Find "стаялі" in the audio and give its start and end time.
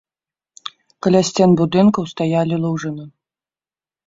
2.13-2.55